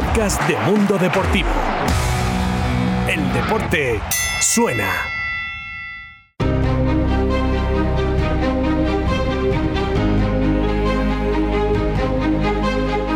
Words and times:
de 0.00 0.56
Mundo 0.66 0.96
Deportivo. 0.96 1.48
El 3.06 3.32
deporte 3.34 4.00
suena. 4.40 4.90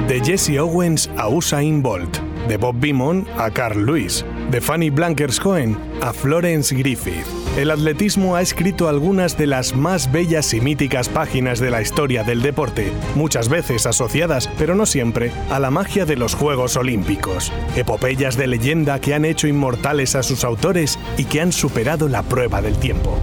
De 0.07 0.21
Jesse 0.23 0.61
Owens 0.61 1.11
a 1.17 1.29
Usain 1.29 1.83
Bolt, 1.83 2.19
de 2.49 2.59
Bob 2.59 2.77
Beamon 2.79 3.27
a 3.39 3.51
Carl 3.51 3.87
Lewis, 3.87 4.25
de 4.51 4.61
Fanny 4.61 4.91
Blankers 4.91 5.41
Cohen 5.41 5.79
a 6.03 6.13
Florence 6.13 6.75
Griffith. 6.75 7.44
El 7.57 7.71
atletismo 7.71 8.35
ha 8.35 8.43
escrito 8.43 8.89
algunas 8.89 9.39
de 9.39 9.47
las 9.47 9.77
más 9.77 10.11
bellas 10.11 10.53
y 10.55 10.61
míticas 10.61 11.09
páginas 11.09 11.61
de 11.61 11.71
la 11.71 11.81
historia 11.81 12.25
del 12.25 12.43
deporte, 12.43 12.93
muchas 13.15 13.49
veces 13.49 13.87
asociadas, 13.87 14.51
pero 14.59 14.75
no 14.75 14.87
siempre, 14.87 15.31
a 15.51 15.61
la 15.61 15.71
magia 15.71 16.05
de 16.05 16.17
los 16.17 16.35
Juegos 16.35 16.77
Olímpicos. 16.77 17.53
Epopeyas 17.77 18.37
de 18.37 18.49
leyenda 18.49 19.01
que 19.01 19.15
han 19.15 19.25
hecho 19.25 19.47
inmortales 19.47 20.17
a 20.17 20.25
sus 20.25 20.43
autores 20.43 20.99
y 21.17 21.27
que 21.27 21.41
han 21.41 21.53
superado 21.53 22.09
la 22.09 22.25
prueba 22.25 22.61
del 22.61 22.77
tiempo. 22.77 23.21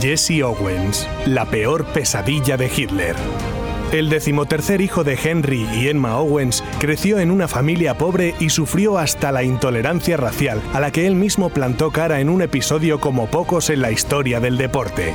Jesse 0.00 0.42
Owens, 0.42 1.06
la 1.26 1.44
peor 1.44 1.84
pesadilla 1.84 2.56
de 2.56 2.70
Hitler. 2.74 3.16
El 3.92 4.08
decimotercer 4.08 4.80
hijo 4.80 5.04
de 5.04 5.18
Henry 5.22 5.68
y 5.74 5.88
Emma 5.88 6.16
Owens 6.16 6.64
creció 6.78 7.18
en 7.18 7.30
una 7.30 7.46
familia 7.46 7.98
pobre 7.98 8.34
y 8.40 8.48
sufrió 8.48 8.96
hasta 8.96 9.30
la 9.32 9.42
intolerancia 9.42 10.16
racial, 10.16 10.62
a 10.72 10.80
la 10.80 10.90
que 10.90 11.06
él 11.06 11.14
mismo 11.14 11.50
plantó 11.50 11.90
cara 11.90 12.20
en 12.20 12.30
un 12.30 12.40
episodio 12.40 13.00
como 13.00 13.26
pocos 13.26 13.68
en 13.68 13.82
la 13.82 13.90
historia 13.90 14.40
del 14.40 14.56
deporte. 14.56 15.12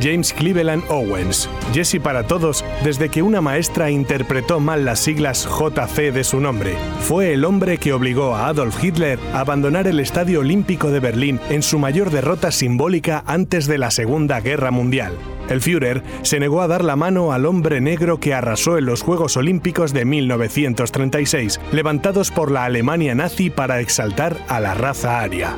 James 0.00 0.32
Cleveland 0.32 0.84
Owens, 0.90 1.48
Jesse 1.72 1.98
para 2.00 2.24
todos, 2.24 2.64
desde 2.84 3.08
que 3.08 3.22
una 3.22 3.40
maestra 3.40 3.90
interpretó 3.90 4.60
mal 4.60 4.84
las 4.84 5.00
siglas 5.00 5.48
JC 5.48 6.12
de 6.12 6.22
su 6.22 6.38
nombre. 6.38 6.76
Fue 7.00 7.32
el 7.32 7.44
hombre 7.44 7.78
que 7.78 7.92
obligó 7.92 8.36
a 8.36 8.46
Adolf 8.46 8.82
Hitler 8.82 9.18
a 9.32 9.40
abandonar 9.40 9.88
el 9.88 9.98
Estadio 9.98 10.38
Olímpico 10.38 10.92
de 10.92 11.00
Berlín 11.00 11.40
en 11.50 11.64
su 11.64 11.80
mayor 11.80 12.10
derrota 12.10 12.52
simbólica 12.52 13.24
antes 13.26 13.66
de 13.66 13.78
la 13.78 13.90
Segunda 13.90 14.40
Guerra 14.40 14.70
Mundial. 14.70 15.14
El 15.48 15.60
Führer 15.60 16.02
se 16.22 16.40
negó 16.40 16.62
a 16.62 16.68
dar 16.68 16.84
la 16.84 16.96
mano 16.96 17.32
al 17.32 17.46
hombre 17.46 17.80
negro 17.80 18.18
que 18.18 18.34
arrasó 18.34 18.78
en 18.78 18.86
los 18.86 19.02
Juegos 19.02 19.36
Olímpicos 19.36 19.92
de 19.92 20.04
1936, 20.04 21.60
levantados 21.72 22.30
por 22.30 22.50
la 22.50 22.64
Alemania 22.64 23.14
nazi 23.14 23.50
para 23.50 23.80
exaltar 23.80 24.36
a 24.48 24.60
la 24.60 24.74
raza 24.74 25.20
aria. 25.20 25.56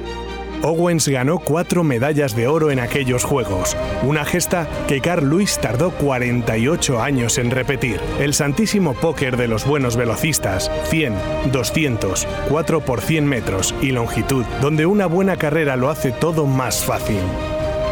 Owens 0.62 1.06
ganó 1.08 1.38
cuatro 1.38 1.84
medallas 1.84 2.34
de 2.34 2.48
oro 2.48 2.70
en 2.70 2.80
aquellos 2.80 3.24
Juegos, 3.24 3.76
una 4.02 4.24
gesta 4.24 4.66
que 4.88 5.00
Carl 5.00 5.28
Lewis 5.28 5.58
tardó 5.60 5.90
48 5.90 7.00
años 7.00 7.38
en 7.38 7.50
repetir. 7.50 8.00
El 8.18 8.34
santísimo 8.34 8.94
póker 8.94 9.36
de 9.36 9.48
los 9.48 9.66
buenos 9.66 9.96
velocistas, 9.96 10.70
100, 10.88 11.14
200, 11.52 12.26
4 12.48 12.80
por 12.80 13.00
100 13.00 13.26
metros 13.26 13.74
y 13.80 13.92
longitud, 13.92 14.44
donde 14.60 14.86
una 14.86 15.06
buena 15.06 15.36
carrera 15.36 15.76
lo 15.76 15.90
hace 15.90 16.10
todo 16.10 16.46
más 16.46 16.84
fácil. 16.84 17.20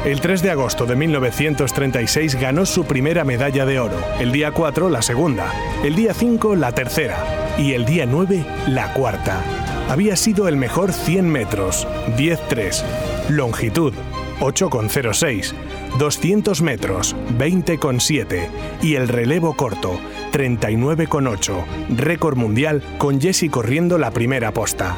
El 0.04 0.20
3 0.20 0.42
de 0.42 0.50
agosto 0.50 0.84
de 0.84 0.96
1936 0.96 2.34
ganó 2.34 2.66
su 2.66 2.84
primera 2.84 3.24
medalla 3.24 3.64
de 3.64 3.80
oro, 3.80 3.96
el 4.20 4.32
día 4.32 4.52
4 4.52 4.90
la 4.90 5.00
segunda, 5.00 5.50
el 5.82 5.94
día 5.94 6.12
5 6.12 6.56
la 6.56 6.72
tercera. 6.72 7.56
Y 7.56 7.72
el 7.72 7.86
día 7.86 8.04
9 8.04 8.44
la 8.68 8.92
cuarta. 8.92 9.40
Había 9.88 10.16
sido 10.16 10.46
el 10.46 10.56
mejor 10.58 10.92
100 10.92 11.26
metros, 11.26 11.86
10.3, 12.18 12.82
longitud 13.30 13.94
8,06, 14.40 15.54
200 15.98 16.62
metros 16.62 17.16
20,7 17.38 18.48
y 18.82 18.96
el 18.96 19.08
relevo 19.08 19.54
corto 19.56 19.98
39,8, 20.32 21.64
récord 21.96 22.36
mundial 22.36 22.82
con 22.98 23.20
Jesse 23.20 23.48
corriendo 23.50 23.96
la 23.96 24.10
primera 24.10 24.52
posta. 24.52 24.96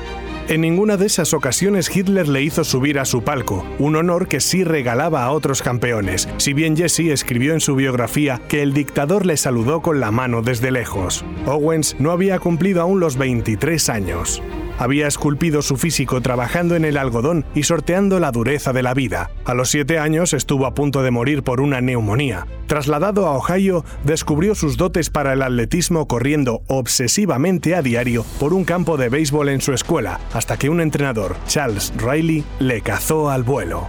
En 0.48 0.60
ninguna 0.60 0.96
de 0.96 1.06
esas 1.06 1.34
ocasiones 1.34 1.94
Hitler 1.94 2.28
le 2.28 2.40
hizo 2.40 2.62
subir 2.62 3.00
a 3.00 3.04
su 3.04 3.24
palco, 3.24 3.66
un 3.80 3.96
honor 3.96 4.28
que 4.28 4.38
sí 4.38 4.62
regalaba 4.62 5.24
a 5.24 5.32
otros 5.32 5.60
campeones, 5.60 6.28
si 6.36 6.52
bien 6.52 6.76
Jesse 6.76 7.10
escribió 7.10 7.52
en 7.52 7.60
su 7.60 7.74
biografía 7.74 8.40
que 8.46 8.62
el 8.62 8.72
dictador 8.72 9.26
le 9.26 9.36
saludó 9.36 9.82
con 9.82 9.98
la 9.98 10.12
mano 10.12 10.42
desde 10.42 10.70
lejos. 10.70 11.24
Owens 11.46 11.96
no 11.98 12.12
había 12.12 12.38
cumplido 12.38 12.80
aún 12.80 13.00
los 13.00 13.16
23 13.16 13.88
años. 13.88 14.40
Había 14.78 15.06
esculpido 15.06 15.62
su 15.62 15.76
físico 15.76 16.20
trabajando 16.20 16.76
en 16.76 16.84
el 16.84 16.98
algodón 16.98 17.44
y 17.54 17.62
sorteando 17.62 18.20
la 18.20 18.30
dureza 18.30 18.72
de 18.72 18.82
la 18.82 18.94
vida. 18.94 19.30
A 19.44 19.54
los 19.54 19.70
siete 19.70 19.98
años 19.98 20.34
estuvo 20.34 20.66
a 20.66 20.74
punto 20.74 21.02
de 21.02 21.10
morir 21.10 21.42
por 21.42 21.60
una 21.60 21.80
neumonía. 21.80 22.46
Trasladado 22.66 23.26
a 23.26 23.32
Ohio, 23.32 23.84
descubrió 24.04 24.54
sus 24.54 24.76
dotes 24.76 25.08
para 25.08 25.32
el 25.32 25.42
atletismo 25.42 26.06
corriendo 26.06 26.62
obsesivamente 26.66 27.74
a 27.74 27.82
diario 27.82 28.24
por 28.38 28.52
un 28.52 28.64
campo 28.64 28.96
de 28.96 29.08
béisbol 29.08 29.48
en 29.48 29.60
su 29.60 29.72
escuela, 29.72 30.20
hasta 30.32 30.56
que 30.56 30.68
un 30.68 30.80
entrenador, 30.80 31.36
Charles 31.46 31.92
Riley, 31.96 32.44
le 32.58 32.80
cazó 32.82 33.30
al 33.30 33.44
vuelo. 33.44 33.86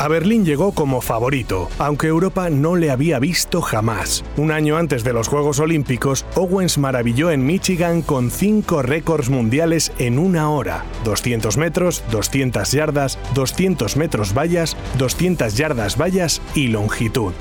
A 0.00 0.08
Berlín 0.08 0.46
llegó 0.46 0.72
como 0.72 1.02
favorito, 1.02 1.68
aunque 1.78 2.06
Europa 2.06 2.48
no 2.48 2.74
le 2.74 2.90
había 2.90 3.18
visto 3.18 3.60
jamás. 3.60 4.24
Un 4.38 4.50
año 4.50 4.78
antes 4.78 5.04
de 5.04 5.12
los 5.12 5.28
Juegos 5.28 5.60
Olímpicos, 5.60 6.24
Owens 6.36 6.78
maravilló 6.78 7.30
en 7.30 7.44
Michigan 7.44 8.00
con 8.00 8.30
cinco 8.30 8.80
récords 8.80 9.28
mundiales 9.28 9.92
en 9.98 10.18
una 10.18 10.48
hora. 10.48 10.86
200 11.04 11.58
metros, 11.58 12.02
200 12.10 12.72
yardas, 12.72 13.18
200 13.34 13.98
metros 13.98 14.32
vallas, 14.32 14.74
200 14.96 15.54
yardas 15.54 16.00
vallas 16.00 16.40
y 16.54 16.68
longitud. 16.68 17.34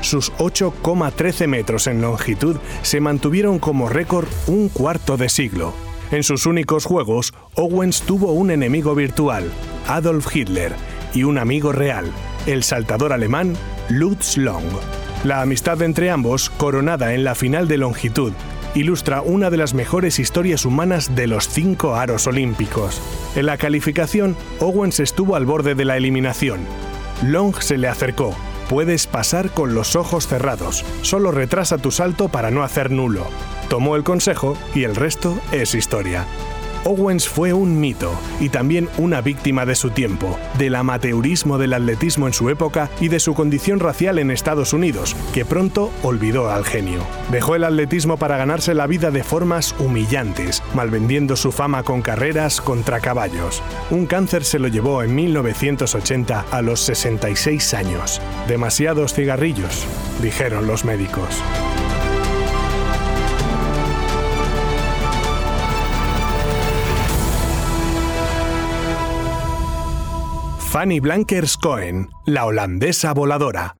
Sus 0.00 0.32
8,13 0.38 1.48
metros 1.48 1.86
en 1.86 2.00
longitud 2.00 2.56
se 2.80 3.02
mantuvieron 3.02 3.58
como 3.58 3.90
récord 3.90 4.28
un 4.46 4.70
cuarto 4.70 5.18
de 5.18 5.28
siglo. 5.28 5.74
En 6.10 6.22
sus 6.22 6.46
únicos 6.46 6.86
juegos, 6.86 7.34
Owens 7.56 8.00
tuvo 8.00 8.32
un 8.32 8.50
enemigo 8.50 8.94
virtual, 8.94 9.50
Adolf 9.86 10.34
Hitler, 10.34 10.72
y 11.14 11.24
un 11.24 11.38
amigo 11.38 11.72
real, 11.72 12.10
el 12.46 12.62
saltador 12.62 13.12
alemán 13.12 13.54
Lutz 13.88 14.36
Long. 14.36 14.64
La 15.24 15.40
amistad 15.40 15.80
entre 15.82 16.10
ambos, 16.10 16.50
coronada 16.50 17.14
en 17.14 17.24
la 17.24 17.34
final 17.34 17.66
de 17.68 17.78
longitud, 17.78 18.32
ilustra 18.74 19.22
una 19.22 19.50
de 19.50 19.56
las 19.56 19.72
mejores 19.72 20.18
historias 20.18 20.64
humanas 20.64 21.14
de 21.14 21.26
los 21.26 21.48
cinco 21.48 21.94
aros 21.94 22.26
olímpicos. 22.26 23.00
En 23.36 23.46
la 23.46 23.56
calificación, 23.56 24.36
Owens 24.60 25.00
estuvo 25.00 25.36
al 25.36 25.46
borde 25.46 25.74
de 25.74 25.84
la 25.84 25.96
eliminación. 25.96 26.60
Long 27.22 27.54
se 27.60 27.78
le 27.78 27.88
acercó. 27.88 28.34
Puedes 28.68 29.06
pasar 29.06 29.50
con 29.50 29.74
los 29.74 29.94
ojos 29.94 30.26
cerrados. 30.26 30.84
Solo 31.02 31.30
retrasa 31.30 31.78
tu 31.78 31.90
salto 31.90 32.28
para 32.28 32.50
no 32.50 32.62
hacer 32.62 32.90
nulo. 32.90 33.26
Tomó 33.68 33.96
el 33.96 34.04
consejo 34.04 34.56
y 34.74 34.84
el 34.84 34.96
resto 34.96 35.38
es 35.52 35.74
historia. 35.74 36.26
Owens 36.84 37.28
fue 37.28 37.52
un 37.52 37.80
mito 37.80 38.12
y 38.40 38.50
también 38.50 38.88
una 38.98 39.20
víctima 39.20 39.64
de 39.64 39.74
su 39.74 39.90
tiempo, 39.90 40.38
del 40.58 40.74
amateurismo 40.74 41.58
del 41.58 41.72
atletismo 41.72 42.26
en 42.26 42.32
su 42.32 42.50
época 42.50 42.90
y 43.00 43.08
de 43.08 43.20
su 43.20 43.34
condición 43.34 43.80
racial 43.80 44.18
en 44.18 44.30
Estados 44.30 44.72
Unidos, 44.72 45.16
que 45.32 45.44
pronto 45.44 45.90
olvidó 46.02 46.50
al 46.50 46.64
genio. 46.64 47.00
Dejó 47.30 47.54
el 47.54 47.64
atletismo 47.64 48.16
para 48.16 48.36
ganarse 48.36 48.74
la 48.74 48.86
vida 48.86 49.10
de 49.10 49.24
formas 49.24 49.74
humillantes, 49.78 50.62
malvendiendo 50.74 51.36
su 51.36 51.52
fama 51.52 51.82
con 51.82 52.02
carreras 52.02 52.60
contra 52.60 53.00
caballos. 53.00 53.62
Un 53.90 54.06
cáncer 54.06 54.44
se 54.44 54.58
lo 54.58 54.68
llevó 54.68 55.02
en 55.02 55.14
1980 55.14 56.46
a 56.50 56.62
los 56.62 56.80
66 56.80 57.74
años. 57.74 58.20
Demasiados 58.48 59.14
cigarrillos, 59.14 59.86
dijeron 60.20 60.66
los 60.66 60.84
médicos. 60.84 61.42
Fanny 70.74 70.98
Blankers 70.98 71.56
Cohen, 71.56 72.08
la 72.26 72.46
holandesa 72.46 73.14
voladora. 73.14 73.76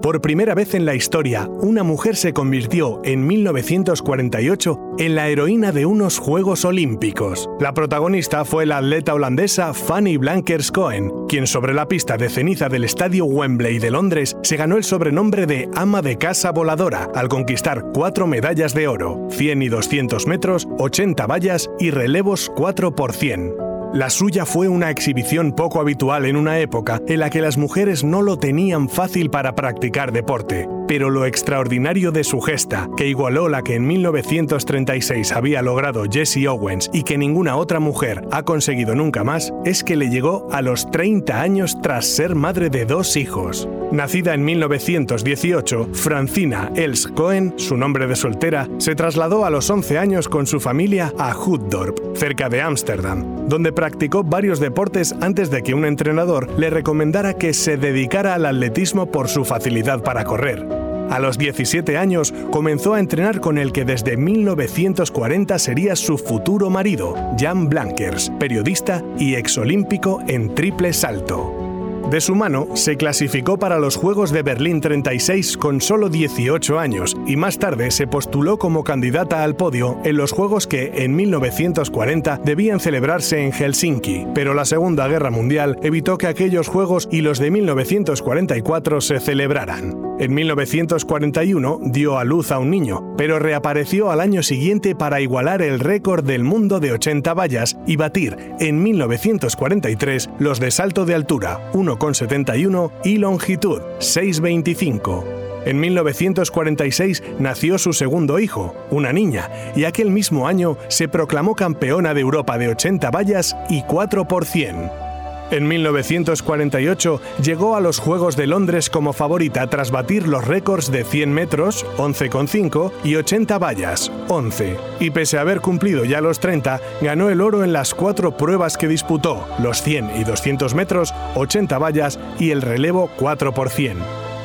Por 0.00 0.22
primera 0.22 0.54
vez 0.54 0.72
en 0.72 0.86
la 0.86 0.94
historia, 0.94 1.46
una 1.46 1.82
mujer 1.82 2.16
se 2.16 2.32
convirtió 2.32 3.02
en 3.04 3.26
1948 3.26 4.80
en 4.96 5.14
la 5.14 5.28
heroína 5.28 5.72
de 5.72 5.84
unos 5.84 6.18
Juegos 6.18 6.64
Olímpicos. 6.64 7.50
La 7.60 7.74
protagonista 7.74 8.46
fue 8.46 8.64
la 8.64 8.78
atleta 8.78 9.12
holandesa 9.12 9.74
Fanny 9.74 10.16
Blankers 10.16 10.72
Cohen, 10.72 11.12
quien 11.28 11.46
sobre 11.46 11.74
la 11.74 11.86
pista 11.86 12.16
de 12.16 12.30
ceniza 12.30 12.70
del 12.70 12.84
estadio 12.84 13.26
Wembley 13.26 13.78
de 13.78 13.90
Londres 13.90 14.38
se 14.42 14.56
ganó 14.56 14.78
el 14.78 14.84
sobrenombre 14.84 15.44
de 15.44 15.68
ama 15.74 16.00
de 16.00 16.16
casa 16.16 16.50
voladora 16.50 17.10
al 17.14 17.28
conquistar 17.28 17.90
cuatro 17.92 18.26
medallas 18.26 18.72
de 18.72 18.88
oro, 18.88 19.28
100 19.32 19.60
y 19.60 19.68
200 19.68 20.26
metros, 20.26 20.66
80 20.78 21.26
vallas 21.26 21.70
y 21.78 21.90
relevos 21.90 22.50
4 22.56 22.94
por 22.94 23.12
100. 23.12 23.65
La 23.92 24.10
suya 24.10 24.44
fue 24.44 24.68
una 24.68 24.90
exhibición 24.90 25.52
poco 25.52 25.80
habitual 25.80 26.26
en 26.26 26.36
una 26.36 26.58
época 26.58 27.00
en 27.06 27.20
la 27.20 27.30
que 27.30 27.40
las 27.40 27.56
mujeres 27.56 28.04
no 28.04 28.20
lo 28.20 28.38
tenían 28.38 28.88
fácil 28.88 29.30
para 29.30 29.54
practicar 29.54 30.12
deporte, 30.12 30.68
pero 30.86 31.08
lo 31.08 31.24
extraordinario 31.24 32.12
de 32.12 32.24
su 32.24 32.40
gesta, 32.40 32.88
que 32.96 33.06
igualó 33.06 33.48
la 33.48 33.62
que 33.62 33.74
en 33.74 33.86
1936 33.86 35.32
había 35.32 35.62
logrado 35.62 36.04
Jessie 36.10 36.48
Owens 36.48 36.90
y 36.92 37.04
que 37.04 37.16
ninguna 37.16 37.56
otra 37.56 37.80
mujer 37.80 38.26
ha 38.32 38.42
conseguido 38.42 38.94
nunca 38.94 39.24
más, 39.24 39.52
es 39.64 39.82
que 39.82 39.96
le 39.96 40.10
llegó 40.10 40.46
a 40.52 40.62
los 40.62 40.90
30 40.90 41.40
años 41.40 41.80
tras 41.80 42.06
ser 42.06 42.34
madre 42.34 42.68
de 42.68 42.84
dos 42.84 43.16
hijos. 43.16 43.68
Nacida 43.92 44.34
en 44.34 44.44
1918, 44.44 45.90
Francina 45.92 46.72
Els 46.74 47.06
Cohen, 47.06 47.54
su 47.56 47.76
nombre 47.76 48.06
de 48.06 48.16
soltera, 48.16 48.68
se 48.78 48.96
trasladó 48.96 49.44
a 49.44 49.50
los 49.50 49.70
11 49.70 49.98
años 49.98 50.28
con 50.28 50.46
su 50.46 50.58
familia 50.58 51.12
a 51.18 51.36
Hoeddorp, 51.36 52.16
cerca 52.16 52.48
de 52.48 52.62
Ámsterdam, 52.62 53.48
donde 53.48 53.72
practicó 53.72 54.24
varios 54.24 54.58
deportes 54.58 55.14
antes 55.20 55.50
de 55.50 55.62
que 55.62 55.74
un 55.74 55.84
entrenador 55.84 56.48
le 56.58 56.70
recomendara 56.70 57.34
que 57.34 57.54
se 57.54 57.76
dedicara 57.76 58.34
al 58.34 58.46
atletismo 58.46 59.06
por 59.06 59.28
su 59.28 59.44
facilidad 59.44 60.02
para 60.02 60.24
correr. 60.24 60.66
A 61.08 61.20
los 61.20 61.38
17 61.38 61.96
años 61.96 62.34
comenzó 62.50 62.94
a 62.94 63.00
entrenar 63.00 63.40
con 63.40 63.56
el 63.56 63.70
que 63.70 63.84
desde 63.84 64.16
1940 64.16 65.58
sería 65.60 65.94
su 65.94 66.18
futuro 66.18 66.68
marido, 66.70 67.14
Jan 67.38 67.68
Blankers, 67.68 68.32
periodista 68.40 69.04
y 69.16 69.34
exolímpico 69.34 70.20
en 70.26 70.54
triple 70.56 70.92
salto. 70.92 71.65
De 72.10 72.20
su 72.20 72.36
mano, 72.36 72.68
se 72.74 72.96
clasificó 72.96 73.58
para 73.58 73.80
los 73.80 73.96
Juegos 73.96 74.30
de 74.30 74.42
Berlín 74.42 74.80
36 74.80 75.56
con 75.56 75.80
solo 75.80 76.08
18 76.08 76.78
años 76.78 77.16
y 77.26 77.34
más 77.34 77.58
tarde 77.58 77.90
se 77.90 78.06
postuló 78.06 78.58
como 78.58 78.84
candidata 78.84 79.42
al 79.42 79.56
podio 79.56 79.98
en 80.04 80.16
los 80.16 80.30
Juegos 80.30 80.68
que 80.68 80.92
en 81.04 81.16
1940 81.16 82.40
debían 82.44 82.78
celebrarse 82.78 83.44
en 83.44 83.52
Helsinki, 83.52 84.24
pero 84.34 84.54
la 84.54 84.64
Segunda 84.64 85.08
Guerra 85.08 85.32
Mundial 85.32 85.78
evitó 85.82 86.16
que 86.16 86.28
aquellos 86.28 86.68
Juegos 86.68 87.08
y 87.10 87.22
los 87.22 87.40
de 87.40 87.50
1944 87.50 89.00
se 89.00 89.18
celebraran. 89.18 90.05
En 90.18 90.32
1941 90.32 91.78
dio 91.82 92.18
a 92.18 92.24
luz 92.24 92.50
a 92.50 92.58
un 92.58 92.70
niño, 92.70 93.14
pero 93.18 93.38
reapareció 93.38 94.10
al 94.10 94.20
año 94.20 94.42
siguiente 94.42 94.94
para 94.94 95.20
igualar 95.20 95.60
el 95.60 95.78
récord 95.78 96.24
del 96.24 96.42
mundo 96.42 96.80
de 96.80 96.92
80 96.92 97.34
vallas 97.34 97.76
y 97.86 97.96
batir 97.96 98.54
en 98.58 98.82
1943 98.82 100.30
los 100.38 100.58
de 100.58 100.70
salto 100.70 101.04
de 101.04 101.14
altura, 101.14 101.70
1,71 101.74 102.92
y 103.04 103.18
longitud, 103.18 103.82
6,25. 103.98 105.22
En 105.66 105.80
1946 105.80 107.22
nació 107.38 107.76
su 107.76 107.92
segundo 107.92 108.38
hijo, 108.38 108.74
una 108.90 109.12
niña, 109.12 109.50
y 109.74 109.84
aquel 109.84 110.10
mismo 110.10 110.48
año 110.48 110.78
se 110.88 111.08
proclamó 111.08 111.54
campeona 111.54 112.14
de 112.14 112.22
Europa 112.22 112.56
de 112.56 112.68
80 112.68 113.10
vallas 113.10 113.54
y 113.68 113.82
4 113.82 114.26
por 114.26 114.46
100. 114.46 115.05
En 115.50 115.68
1948 115.68 117.20
llegó 117.40 117.76
a 117.76 117.80
los 117.80 118.00
Juegos 118.00 118.34
de 118.36 118.48
Londres 118.48 118.90
como 118.90 119.12
favorita 119.12 119.68
tras 119.68 119.92
batir 119.92 120.26
los 120.26 120.44
récords 120.44 120.90
de 120.90 121.04
100 121.04 121.32
metros, 121.32 121.86
11,5 121.98 122.90
y 123.04 123.14
80 123.14 123.58
vallas, 123.58 124.10
11. 124.26 124.76
Y 124.98 125.10
pese 125.10 125.38
a 125.38 125.42
haber 125.42 125.60
cumplido 125.60 126.04
ya 126.04 126.20
los 126.20 126.40
30, 126.40 126.80
ganó 127.00 127.30
el 127.30 127.40
oro 127.40 127.62
en 127.62 127.72
las 127.72 127.94
cuatro 127.94 128.36
pruebas 128.36 128.76
que 128.76 128.88
disputó, 128.88 129.46
los 129.60 129.82
100 129.82 130.16
y 130.16 130.24
200 130.24 130.74
metros, 130.74 131.14
80 131.36 131.78
vallas 131.78 132.18
y 132.40 132.50
el 132.50 132.60
relevo 132.60 133.08
4 133.16 133.54
por 133.54 133.70
100. 133.70 133.98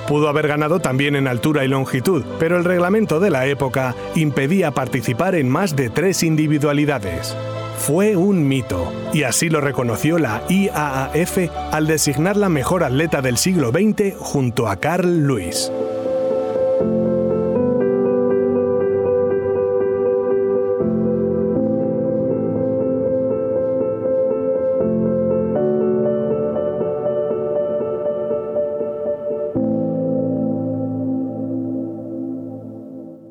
Pudo 0.08 0.30
haber 0.30 0.48
ganado 0.48 0.80
también 0.80 1.16
en 1.16 1.28
altura 1.28 1.66
y 1.66 1.68
longitud, 1.68 2.24
pero 2.38 2.58
el 2.58 2.64
reglamento 2.64 3.20
de 3.20 3.32
la 3.32 3.48
época 3.48 3.96
impedía 4.14 4.70
participar 4.70 5.34
en 5.34 5.50
más 5.50 5.76
de 5.76 5.90
tres 5.90 6.22
individualidades 6.22 7.36
fue 7.82 8.16
un 8.16 8.48
mito, 8.48 8.94
y 9.12 9.24
así 9.24 9.50
lo 9.50 9.60
reconoció 9.60 10.20
la 10.20 10.44
IAAF 10.48 11.50
al 11.72 11.88
designarla 11.88 12.48
mejor 12.48 12.84
atleta 12.84 13.24
del 13.24 13.38
siglo 13.38 13.72
XX 13.72 14.16
junto 14.20 14.68
a 14.68 14.76
Carl 14.76 15.26
Lewis. 15.26 15.72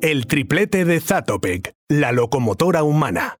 El 0.01 0.27
triplete 0.27 0.83
de 0.83 0.99
Zatopek, 0.99 1.73
la 1.87 2.11
locomotora 2.11 2.83
humana. 2.83 3.40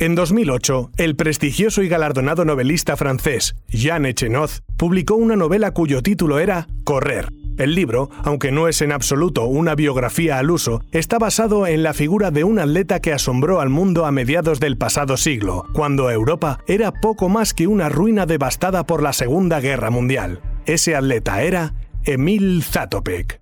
En 0.00 0.14
2008, 0.14 0.92
el 0.96 1.16
prestigioso 1.16 1.82
y 1.82 1.88
galardonado 1.88 2.44
novelista 2.44 2.96
francés 2.96 3.56
Jean 3.66 4.06
Echenoz 4.06 4.62
publicó 4.76 5.16
una 5.16 5.34
novela 5.34 5.72
cuyo 5.72 6.04
título 6.04 6.38
era 6.38 6.68
Correr. 6.84 7.32
El 7.56 7.74
libro, 7.74 8.08
aunque 8.22 8.52
no 8.52 8.68
es 8.68 8.80
en 8.80 8.92
absoluto 8.92 9.46
una 9.46 9.74
biografía 9.74 10.38
al 10.38 10.52
uso, 10.52 10.84
está 10.92 11.18
basado 11.18 11.66
en 11.66 11.82
la 11.82 11.94
figura 11.94 12.30
de 12.30 12.44
un 12.44 12.60
atleta 12.60 13.00
que 13.00 13.12
asombró 13.12 13.60
al 13.60 13.70
mundo 13.70 14.06
a 14.06 14.12
mediados 14.12 14.60
del 14.60 14.78
pasado 14.78 15.16
siglo, 15.16 15.64
cuando 15.72 16.12
Europa 16.12 16.60
era 16.68 16.92
poco 16.92 17.28
más 17.28 17.52
que 17.52 17.66
una 17.66 17.88
ruina 17.88 18.24
devastada 18.24 18.86
por 18.86 19.02
la 19.02 19.12
Segunda 19.12 19.58
Guerra 19.58 19.90
Mundial. 19.90 20.40
Ese 20.64 20.94
atleta 20.94 21.42
era 21.42 21.74
Emil 22.04 22.62
Zatopek. 22.62 23.40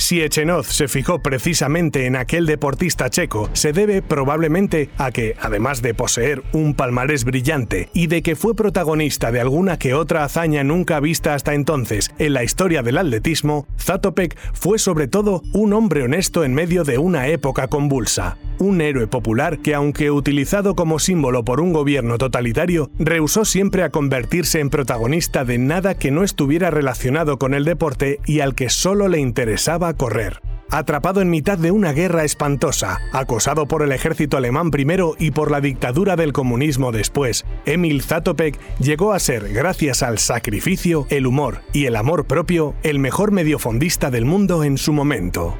Si 0.00 0.22
Echenoz 0.22 0.68
se 0.68 0.86
fijó 0.86 1.18
precisamente 1.18 2.06
en 2.06 2.14
aquel 2.14 2.46
deportista 2.46 3.10
checo, 3.10 3.50
se 3.52 3.72
debe 3.72 4.00
probablemente 4.00 4.90
a 4.96 5.10
que, 5.10 5.34
además 5.40 5.82
de 5.82 5.92
poseer 5.92 6.44
un 6.52 6.74
palmarés 6.74 7.24
brillante 7.24 7.88
y 7.92 8.06
de 8.06 8.22
que 8.22 8.36
fue 8.36 8.54
protagonista 8.54 9.32
de 9.32 9.40
alguna 9.40 9.76
que 9.76 9.94
otra 9.94 10.22
hazaña 10.22 10.62
nunca 10.62 11.00
vista 11.00 11.34
hasta 11.34 11.52
entonces 11.52 12.12
en 12.18 12.32
la 12.32 12.44
historia 12.44 12.82
del 12.82 12.96
atletismo, 12.96 13.66
Zatopek 13.76 14.38
fue 14.54 14.78
sobre 14.78 15.08
todo 15.08 15.42
un 15.52 15.72
hombre 15.72 16.04
honesto 16.04 16.44
en 16.44 16.54
medio 16.54 16.84
de 16.84 16.98
una 16.98 17.26
época 17.26 17.66
convulsa. 17.66 18.38
Un 18.60 18.80
héroe 18.80 19.06
popular 19.06 19.58
que, 19.58 19.74
aunque 19.74 20.10
utilizado 20.10 20.74
como 20.74 20.98
símbolo 20.98 21.44
por 21.44 21.60
un 21.60 21.72
gobierno 21.72 22.18
totalitario, 22.18 22.90
rehusó 22.98 23.44
siempre 23.44 23.84
a 23.84 23.90
convertirse 23.90 24.58
en 24.58 24.70
protagonista 24.70 25.44
de 25.44 25.58
nada 25.58 25.96
que 25.96 26.10
no 26.10 26.24
estuviera 26.24 26.70
relacionado 26.70 27.38
con 27.38 27.54
el 27.54 27.64
deporte 27.64 28.18
y 28.26 28.40
al 28.40 28.56
que 28.56 28.68
solo 28.68 29.06
le 29.06 29.20
interesaba 29.20 29.87
correr. 29.94 30.40
Atrapado 30.70 31.22
en 31.22 31.30
mitad 31.30 31.56
de 31.56 31.70
una 31.70 31.92
guerra 31.92 32.24
espantosa, 32.24 32.98
acosado 33.12 33.66
por 33.66 33.82
el 33.82 33.92
ejército 33.92 34.36
alemán 34.36 34.70
primero 34.70 35.14
y 35.18 35.30
por 35.30 35.50
la 35.50 35.62
dictadura 35.62 36.14
del 36.14 36.34
comunismo 36.34 36.92
después, 36.92 37.46
Emil 37.64 38.02
Zatopek 38.02 38.58
llegó 38.78 39.14
a 39.14 39.18
ser, 39.18 39.48
gracias 39.52 40.02
al 40.02 40.18
sacrificio, 40.18 41.06
el 41.08 41.26
humor 41.26 41.62
y 41.72 41.86
el 41.86 41.96
amor 41.96 42.26
propio, 42.26 42.74
el 42.82 42.98
mejor 42.98 43.32
mediofondista 43.32 44.10
del 44.10 44.26
mundo 44.26 44.62
en 44.62 44.76
su 44.76 44.92
momento. 44.92 45.56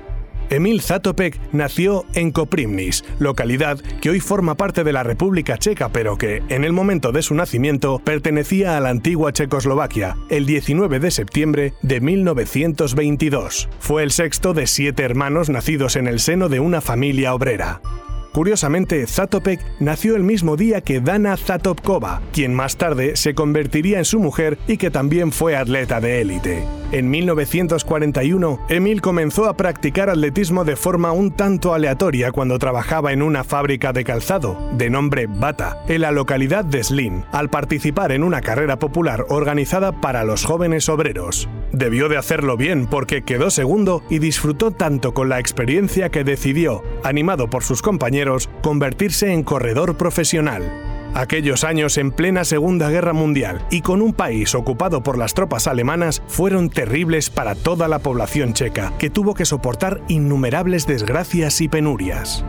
Emil 0.50 0.80
Zatopek 0.80 1.38
nació 1.52 2.04
en 2.14 2.30
Koprimnis, 2.30 3.04
localidad 3.18 3.78
que 4.00 4.10
hoy 4.10 4.20
forma 4.20 4.56
parte 4.56 4.84
de 4.84 4.92
la 4.92 5.02
República 5.02 5.58
Checa, 5.58 5.90
pero 5.90 6.16
que, 6.16 6.42
en 6.48 6.64
el 6.64 6.72
momento 6.72 7.12
de 7.12 7.22
su 7.22 7.34
nacimiento, 7.34 7.98
pertenecía 7.98 8.76
a 8.76 8.80
la 8.80 8.88
antigua 8.88 9.32
Checoslovaquia, 9.32 10.16
el 10.30 10.46
19 10.46 11.00
de 11.00 11.10
septiembre 11.10 11.74
de 11.82 12.00
1922. 12.00 13.68
Fue 13.78 14.02
el 14.02 14.10
sexto 14.10 14.54
de 14.54 14.66
siete 14.66 15.02
hermanos 15.02 15.50
nacidos 15.50 15.96
en 15.96 16.06
el 16.06 16.20
seno 16.20 16.48
de 16.48 16.60
una 16.60 16.80
familia 16.80 17.34
obrera. 17.34 17.80
Curiosamente, 18.38 19.04
Zatopek 19.08 19.60
nació 19.80 20.14
el 20.14 20.22
mismo 20.22 20.56
día 20.56 20.80
que 20.80 21.00
Dana 21.00 21.36
Zatopkova, 21.36 22.22
quien 22.32 22.54
más 22.54 22.76
tarde 22.76 23.16
se 23.16 23.34
convertiría 23.34 23.98
en 23.98 24.04
su 24.04 24.20
mujer 24.20 24.58
y 24.68 24.76
que 24.76 24.92
también 24.92 25.32
fue 25.32 25.56
atleta 25.56 26.00
de 26.00 26.20
élite. 26.20 26.62
En 26.92 27.10
1941, 27.10 28.60
Emil 28.68 29.02
comenzó 29.02 29.46
a 29.46 29.56
practicar 29.56 30.08
atletismo 30.08 30.64
de 30.64 30.76
forma 30.76 31.10
un 31.10 31.32
tanto 31.32 31.74
aleatoria 31.74 32.30
cuando 32.30 32.60
trabajaba 32.60 33.12
en 33.12 33.22
una 33.22 33.42
fábrica 33.42 33.92
de 33.92 34.04
calzado, 34.04 34.56
de 34.72 34.88
nombre 34.88 35.26
Bata, 35.26 35.82
en 35.88 36.02
la 36.02 36.12
localidad 36.12 36.64
de 36.64 36.84
Slin, 36.84 37.24
al 37.32 37.50
participar 37.50 38.12
en 38.12 38.22
una 38.22 38.40
carrera 38.40 38.78
popular 38.78 39.26
organizada 39.30 40.00
para 40.00 40.22
los 40.22 40.44
jóvenes 40.44 40.88
obreros. 40.88 41.48
Debió 41.72 42.08
de 42.08 42.16
hacerlo 42.16 42.56
bien 42.56 42.86
porque 42.86 43.22
quedó 43.22 43.50
segundo 43.50 44.02
y 44.08 44.18
disfrutó 44.20 44.70
tanto 44.70 45.12
con 45.12 45.28
la 45.28 45.38
experiencia 45.38 46.08
que 46.10 46.24
decidió, 46.24 46.82
animado 47.04 47.50
por 47.50 47.62
sus 47.62 47.82
compañeros, 47.82 48.48
convertirse 48.62 49.32
en 49.32 49.42
corredor 49.42 49.96
profesional. 49.96 50.62
Aquellos 51.14 51.64
años 51.64 51.98
en 51.98 52.10
plena 52.10 52.44
Segunda 52.44 52.90
Guerra 52.90 53.12
Mundial 53.12 53.66
y 53.70 53.80
con 53.80 54.02
un 54.02 54.12
país 54.12 54.54
ocupado 54.54 55.02
por 55.02 55.18
las 55.18 55.34
tropas 55.34 55.66
alemanas 55.66 56.22
fueron 56.26 56.70
terribles 56.70 57.30
para 57.30 57.54
toda 57.54 57.88
la 57.88 57.98
población 57.98 58.52
checa, 58.52 58.92
que 58.98 59.10
tuvo 59.10 59.34
que 59.34 59.44
soportar 59.44 60.00
innumerables 60.08 60.86
desgracias 60.86 61.60
y 61.60 61.68
penurias. 61.68 62.44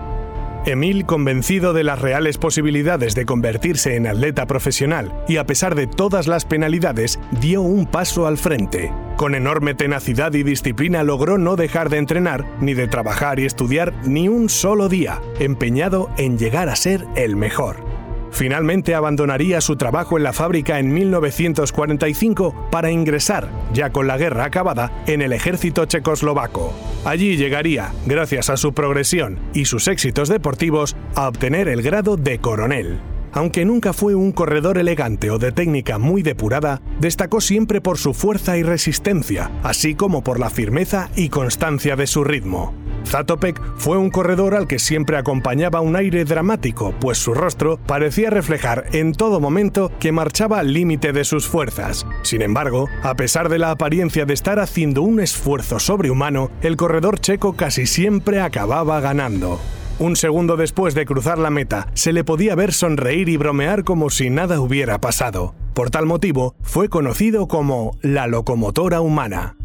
Emil, 0.66 1.06
convencido 1.06 1.74
de 1.74 1.84
las 1.84 2.00
reales 2.00 2.38
posibilidades 2.38 3.16
de 3.16 3.26
convertirse 3.26 3.96
en 3.96 4.08
atleta 4.08 4.46
profesional 4.46 5.14
y 5.28 5.38
a 5.38 5.46
pesar 5.46 5.74
de 5.74 5.88
todas 5.88 6.28
las 6.28 6.46
penalidades, 6.46 7.20
dio 7.40 7.62
un 7.62 7.86
paso 7.86 8.28
al 8.28 8.38
frente. 8.38 8.92
Con 9.20 9.36
enorme 9.36 9.74
tenacidad 9.74 10.34
y 10.34 10.44
disciplina 10.44 11.04
logró 11.04 11.38
no 11.38 11.58
dejar 11.58 11.90
de 11.90 11.98
entrenar, 11.98 12.46
ni 12.62 12.74
de 12.74 12.88
trabajar 12.88 13.38
y 13.42 13.46
estudiar 13.46 13.94
ni 14.06 14.30
un 14.30 14.48
solo 14.48 14.88
día, 14.88 15.20
empeñado 15.42 16.10
en 16.18 16.38
llegar 16.38 16.70
a 16.70 16.78
ser 16.78 17.06
el 17.18 17.36
mejor. 17.36 17.84
Finalmente 18.32 18.96
abandonaría 18.96 19.60
su 19.60 19.76
trabajo 19.76 20.16
en 20.16 20.24
la 20.24 20.32
fábrica 20.32 20.80
en 20.80 20.94
1945 20.94 22.70
para 22.72 22.92
ingresar, 22.92 23.50
ya 23.74 23.90
con 23.90 24.08
la 24.08 24.18
guerra 24.18 24.46
acabada, 24.46 25.04
en 25.06 25.22
el 25.22 25.34
ejército 25.34 25.84
checoslovaco. 25.84 26.74
Allí 27.04 27.36
llegaría, 27.36 27.92
gracias 28.06 28.50
a 28.50 28.56
su 28.56 28.72
progresión 28.72 29.38
y 29.54 29.66
sus 29.66 29.90
éxitos 29.90 30.30
deportivos, 30.30 30.96
a 31.16 31.28
obtener 31.28 31.68
el 31.68 31.82
grado 31.82 32.16
de 32.16 32.40
coronel. 32.40 33.02
Aunque 33.34 33.66
nunca 33.66 33.94
fue 33.94 34.16
un 34.16 34.32
corredor 34.32 34.78
elegante 34.78 35.32
o 35.32 35.38
de 35.38 35.52
técnica 35.52 35.98
muy 35.98 36.24
depurada, 36.24 36.82
destacó 37.00 37.42
siempre 37.42 37.82
por 37.82 37.98
su 37.98 38.14
fuerza 38.14 38.58
y 38.58 38.64
resistencia, 38.64 39.52
así 39.64 39.96
como 39.96 40.24
por 40.24 40.40
la 40.40 40.50
firmeza 40.50 41.10
y 41.16 41.30
constancia 41.30 41.96
de 41.96 42.08
su 42.08 42.24
ritmo. 42.24 42.74
Zatopek 43.06 43.60
fue 43.78 43.98
un 43.98 44.10
corredor 44.10 44.56
al 44.56 44.68
que 44.68 44.78
siempre 44.78 45.18
acompañaba 45.18 45.82
un 45.82 45.96
aire 45.96 46.26
dramático, 46.26 46.94
pues 47.00 47.18
su 47.18 47.34
rostro 47.34 47.80
parecía 47.88 48.30
reflejar 48.30 48.86
en 48.92 49.14
todo 49.14 49.40
momento 49.40 49.92
que 50.00 50.12
marchaba 50.12 50.60
al 50.60 50.74
límite 50.74 51.12
de 51.12 51.24
sus 51.24 51.48
fuerzas. 51.48 52.06
Sin 52.22 52.42
embargo, 52.42 52.88
a 53.02 53.16
pesar 53.16 53.50
de 53.50 53.60
la 53.60 53.72
apariencia 53.72 54.26
de 54.26 54.34
estar 54.34 54.60
haciendo 54.60 55.02
un 55.02 55.20
esfuerzo 55.20 55.80
sobrehumano, 55.80 56.52
el 56.62 56.78
corredor 56.78 57.20
checo 57.20 57.54
casi 57.54 57.88
siempre 57.88 58.42
acababa 58.42 59.00
ganando. 59.00 59.60
Un 60.00 60.16
segundo 60.16 60.56
después 60.56 60.96
de 60.96 61.06
cruzar 61.06 61.38
la 61.38 61.50
meta, 61.50 61.90
se 61.94 62.14
le 62.14 62.24
podía 62.24 62.56
ver 62.56 62.72
sonreír 62.72 63.28
y 63.28 63.36
bromear 63.36 63.84
como 63.84 64.10
si 64.10 64.30
nada 64.30 64.62
hubiera 64.62 65.02
pasado. 65.02 65.56
Por 65.74 65.90
tal 65.90 66.06
motivo, 66.06 66.56
fue 66.62 66.88
conocido 66.88 67.50
como 67.50 67.98
la 68.02 68.26
locomotora 68.26 69.02
humana. 69.02 69.58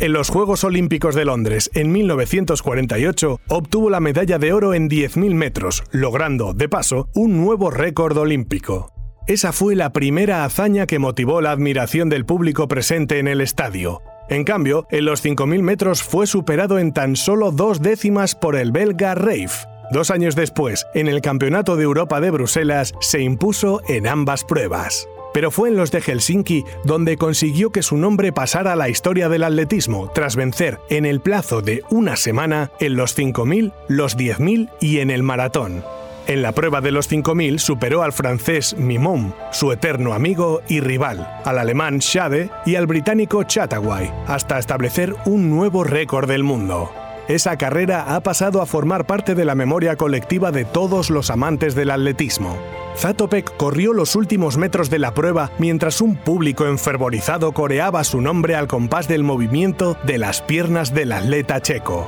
En 0.00 0.12
los 0.12 0.28
Juegos 0.28 0.64
Olímpicos 0.64 1.14
de 1.14 1.24
Londres 1.24 1.70
en 1.72 1.92
1948 1.92 3.40
obtuvo 3.48 3.88
la 3.88 4.00
medalla 4.00 4.38
de 4.38 4.52
oro 4.52 4.74
en 4.74 4.90
10.000 4.90 5.34
metros, 5.34 5.84
logrando, 5.92 6.52
de 6.52 6.68
paso, 6.68 7.08
un 7.14 7.40
nuevo 7.40 7.70
récord 7.70 8.18
olímpico. 8.18 8.92
Esa 9.28 9.52
fue 9.52 9.76
la 9.76 9.92
primera 9.92 10.44
hazaña 10.44 10.86
que 10.86 10.98
motivó 10.98 11.40
la 11.40 11.52
admiración 11.52 12.08
del 12.08 12.26
público 12.26 12.66
presente 12.66 13.20
en 13.20 13.28
el 13.28 13.40
estadio. 13.40 14.02
En 14.28 14.42
cambio, 14.42 14.88
en 14.90 15.04
los 15.04 15.24
5.000 15.24 15.62
metros 15.62 16.02
fue 16.02 16.26
superado 16.26 16.80
en 16.80 16.92
tan 16.92 17.14
solo 17.14 17.52
dos 17.52 17.80
décimas 17.80 18.34
por 18.34 18.56
el 18.56 18.72
belga 18.72 19.14
Reif. 19.14 19.64
Dos 19.90 20.10
años 20.10 20.34
después, 20.34 20.86
en 20.94 21.08
el 21.08 21.20
Campeonato 21.20 21.76
de 21.76 21.84
Europa 21.84 22.20
de 22.20 22.30
Bruselas, 22.30 22.92
se 23.00 23.20
impuso 23.20 23.80
en 23.88 24.06
ambas 24.06 24.44
pruebas 24.44 25.08
pero 25.36 25.50
fue 25.50 25.68
en 25.68 25.76
los 25.76 25.90
de 25.90 26.00
Helsinki 26.00 26.64
donde 26.82 27.18
consiguió 27.18 27.68
que 27.68 27.82
su 27.82 27.98
nombre 27.98 28.32
pasara 28.32 28.72
a 28.72 28.76
la 28.76 28.88
historia 28.88 29.28
del 29.28 29.42
atletismo 29.42 30.10
tras 30.14 30.34
vencer 30.34 30.80
en 30.88 31.04
el 31.04 31.20
plazo 31.20 31.60
de 31.60 31.84
una 31.90 32.16
semana 32.16 32.70
en 32.80 32.96
los 32.96 33.18
5.000, 33.18 33.74
los 33.86 34.16
10.000 34.16 34.70
y 34.80 35.00
en 35.00 35.10
el 35.10 35.22
maratón. 35.22 35.84
En 36.26 36.40
la 36.40 36.52
prueba 36.52 36.80
de 36.80 36.90
los 36.90 37.10
5.000 37.12 37.58
superó 37.58 38.02
al 38.02 38.14
francés 38.14 38.76
Mimon, 38.78 39.34
su 39.52 39.72
eterno 39.72 40.14
amigo 40.14 40.62
y 40.68 40.80
rival, 40.80 41.28
al 41.44 41.58
alemán 41.58 42.00
Schade 42.00 42.48
y 42.64 42.76
al 42.76 42.86
británico 42.86 43.42
Chataway, 43.42 44.10
hasta 44.26 44.58
establecer 44.58 45.14
un 45.26 45.50
nuevo 45.50 45.84
récord 45.84 46.28
del 46.28 46.44
mundo. 46.44 46.90
Esa 47.28 47.58
carrera 47.58 48.14
ha 48.14 48.20
pasado 48.20 48.62
a 48.62 48.66
formar 48.66 49.04
parte 49.04 49.34
de 49.34 49.44
la 49.44 49.56
memoria 49.56 49.96
colectiva 49.96 50.52
de 50.52 50.64
todos 50.64 51.10
los 51.10 51.30
amantes 51.30 51.74
del 51.74 51.90
atletismo. 51.90 52.56
Zatopek 52.96 53.56
corrió 53.56 53.92
los 53.92 54.14
últimos 54.14 54.56
metros 54.56 54.90
de 54.90 55.00
la 55.00 55.12
prueba 55.12 55.50
mientras 55.58 56.00
un 56.00 56.16
público 56.16 56.66
enfervorizado 56.66 57.50
coreaba 57.50 58.04
su 58.04 58.20
nombre 58.20 58.54
al 58.54 58.68
compás 58.68 59.08
del 59.08 59.24
movimiento 59.24 59.98
de 60.04 60.18
las 60.18 60.40
piernas 60.40 60.94
del 60.94 61.10
atleta 61.10 61.60
checo. 61.60 62.06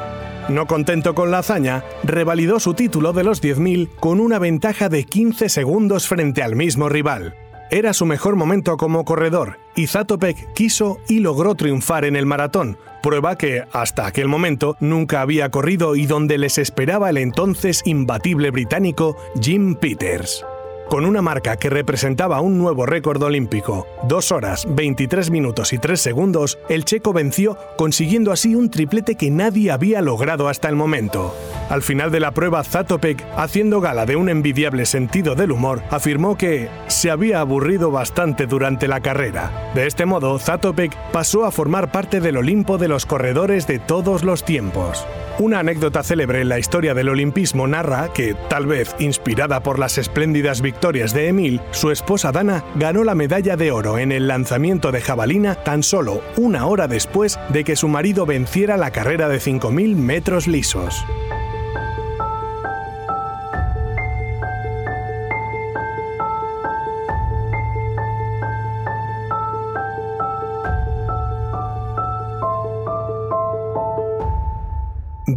No 0.48 0.66
contento 0.66 1.16
con 1.16 1.32
la 1.32 1.40
hazaña, 1.40 1.84
revalidó 2.04 2.60
su 2.60 2.74
título 2.74 3.12
de 3.12 3.24
los 3.24 3.42
10.000 3.42 3.90
con 3.98 4.20
una 4.20 4.38
ventaja 4.38 4.88
de 4.88 5.02
15 5.02 5.48
segundos 5.48 6.06
frente 6.06 6.44
al 6.44 6.54
mismo 6.54 6.88
rival. 6.88 7.34
Era 7.72 7.92
su 7.92 8.06
mejor 8.06 8.36
momento 8.36 8.76
como 8.76 9.04
corredor 9.04 9.58
y 9.78 9.86
Zatopek 9.86 10.52
quiso 10.54 10.98
y 11.08 11.20
logró 11.20 11.54
triunfar 11.54 12.04
en 12.04 12.16
el 12.16 12.26
maratón, 12.26 12.78
prueba 13.00 13.38
que 13.38 13.62
hasta 13.72 14.06
aquel 14.06 14.26
momento 14.26 14.76
nunca 14.80 15.20
había 15.20 15.50
corrido 15.50 15.94
y 15.94 16.06
donde 16.06 16.36
les 16.36 16.58
esperaba 16.58 17.10
el 17.10 17.16
entonces 17.16 17.82
imbatible 17.84 18.50
británico 18.50 19.16
Jim 19.40 19.76
Peters 19.76 20.44
con 20.88 21.04
una 21.04 21.20
marca 21.20 21.56
que 21.56 21.68
representaba 21.68 22.40
un 22.40 22.56
nuevo 22.56 22.86
récord 22.86 23.22
olímpico, 23.22 23.86
2 24.04 24.32
horas, 24.32 24.66
23 24.70 25.30
minutos 25.30 25.74
y 25.74 25.78
3 25.78 26.00
segundos, 26.00 26.58
el 26.70 26.86
checo 26.86 27.12
venció 27.12 27.58
consiguiendo 27.76 28.32
así 28.32 28.54
un 28.54 28.70
triplete 28.70 29.14
que 29.14 29.30
nadie 29.30 29.70
había 29.70 30.00
logrado 30.00 30.48
hasta 30.48 30.68
el 30.68 30.76
momento. 30.76 31.34
Al 31.68 31.82
final 31.82 32.10
de 32.10 32.20
la 32.20 32.32
prueba, 32.32 32.64
Zatopek, 32.64 33.24
haciendo 33.36 33.80
gala 33.80 34.06
de 34.06 34.16
un 34.16 34.30
envidiable 34.30 34.86
sentido 34.86 35.34
del 35.34 35.52
humor, 35.52 35.82
afirmó 35.90 36.38
que 36.38 36.70
se 36.86 37.10
había 37.10 37.40
aburrido 37.40 37.90
bastante 37.90 38.46
durante 38.46 38.88
la 38.88 39.00
carrera. 39.00 39.70
De 39.74 39.86
este 39.86 40.06
modo, 40.06 40.38
Zatopek 40.38 40.96
pasó 41.12 41.44
a 41.44 41.50
formar 41.50 41.92
parte 41.92 42.20
del 42.20 42.38
Olimpo 42.38 42.78
de 42.78 42.88
los 42.88 43.04
corredores 43.04 43.66
de 43.66 43.78
todos 43.78 44.24
los 44.24 44.44
tiempos. 44.44 45.06
Una 45.38 45.60
anécdota 45.60 46.02
célebre 46.02 46.40
en 46.40 46.48
la 46.48 46.58
historia 46.58 46.94
del 46.94 47.10
olimpismo 47.10 47.68
narra 47.68 48.12
que, 48.12 48.34
tal 48.48 48.66
vez 48.66 48.96
inspirada 48.98 49.62
por 49.62 49.78
las 49.78 49.96
espléndidas 49.96 50.62
victorias 50.62 51.12
de 51.14 51.28
Emil, 51.28 51.60
su 51.70 51.92
esposa 51.92 52.32
Dana 52.32 52.64
ganó 52.74 53.04
la 53.04 53.14
medalla 53.14 53.56
de 53.56 53.70
oro 53.70 53.98
en 53.98 54.10
el 54.10 54.26
lanzamiento 54.26 54.90
de 54.90 55.00
jabalina 55.00 55.54
tan 55.54 55.84
solo 55.84 56.22
una 56.36 56.66
hora 56.66 56.88
después 56.88 57.38
de 57.50 57.62
que 57.62 57.76
su 57.76 57.86
marido 57.86 58.26
venciera 58.26 58.76
la 58.76 58.90
carrera 58.90 59.28
de 59.28 59.38
5.000 59.38 59.94
metros 59.94 60.48
lisos. 60.48 61.04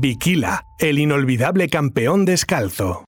Bikila, 0.01 0.65
el 0.79 0.97
inolvidable 0.97 1.69
campeón 1.69 2.25
descalzo. 2.25 3.05